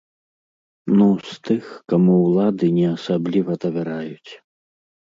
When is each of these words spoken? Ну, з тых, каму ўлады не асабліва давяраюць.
Ну, 0.97 1.07
з 1.33 1.37
тых, 1.51 1.69
каму 1.95 2.15
ўлады 2.25 2.65
не 2.81 2.87
асабліва 2.97 3.51
давяраюць. 3.67 4.31